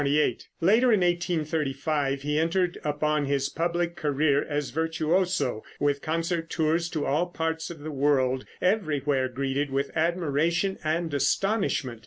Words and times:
Later, 0.61 0.91
in 0.91 1.01
1835, 1.01 2.23
he 2.23 2.39
entered 2.39 2.79
upon 2.83 3.25
his 3.25 3.49
public 3.49 3.95
career 3.95 4.43
as 4.43 4.71
virtuoso 4.71 5.63
with 5.79 6.01
concert 6.01 6.49
tours 6.49 6.89
to 6.89 7.05
all 7.05 7.27
parts 7.27 7.69
of 7.69 7.81
the 7.81 7.91
world, 7.91 8.43
everywhere 8.63 9.29
greeted 9.29 9.69
with 9.69 9.91
admiration 9.95 10.79
and 10.83 11.13
astonishment. 11.13 11.99